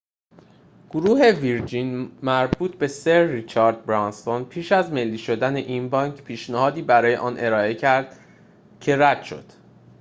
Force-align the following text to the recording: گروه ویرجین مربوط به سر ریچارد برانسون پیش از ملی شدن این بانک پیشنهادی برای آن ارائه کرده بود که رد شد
گروه 0.89 1.31
ویرجین 1.31 2.19
مربوط 2.23 2.75
به 2.77 2.87
سر 2.87 3.23
ریچارد 3.27 3.85
برانسون 3.85 4.45
پیش 4.45 4.71
از 4.71 4.91
ملی 4.91 5.17
شدن 5.17 5.55
این 5.55 5.89
بانک 5.89 6.21
پیشنهادی 6.23 6.81
برای 6.81 7.15
آن 7.15 7.35
ارائه 7.39 7.75
کرده 7.75 8.15
بود 8.19 8.79
که 8.81 8.95
رد 8.97 9.23
شد 9.23 9.45